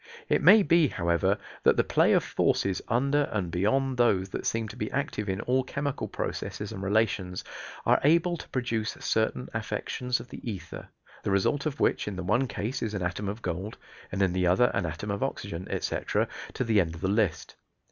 It 0.29 0.41
may 0.41 0.63
be, 0.63 0.87
however, 0.87 1.37
that 1.61 1.77
the 1.77 1.83
play 1.83 2.13
of 2.13 2.23
forces 2.23 2.81
under 2.87 3.29
and 3.31 3.51
beyond 3.51 3.97
those 3.97 4.29
that 4.29 4.47
seem 4.47 4.67
to 4.69 4.75
be 4.75 4.89
active 4.89 5.29
in 5.29 5.41
all 5.41 5.63
chemical 5.63 6.07
processes 6.07 6.71
and 6.71 6.81
relations, 6.81 7.43
are 7.85 7.99
able 8.03 8.35
to 8.37 8.49
produce 8.49 8.97
certain 8.99 9.47
affections 9.53 10.19
of 10.19 10.29
the 10.29 10.41
ether, 10.41 10.89
the 11.21 11.29
result 11.29 11.67
of 11.67 11.79
which 11.79 12.07
in 12.07 12.15
the 12.15 12.23
one 12.23 12.47
case 12.47 12.81
is 12.81 12.95
an 12.95 13.03
atom 13.03 13.29
of 13.29 13.43
gold 13.43 13.77
and 14.11 14.23
in 14.23 14.33
the 14.33 14.47
other 14.47 14.71
an 14.73 14.87
atom 14.87 15.11
of 15.11 15.21
oxygen, 15.21 15.67
etc., 15.69 16.27
to 16.55 16.63
the 16.63 16.81
end 16.81 16.95
of 16.95 17.01
the 17.01 17.07
list. 17.07 17.55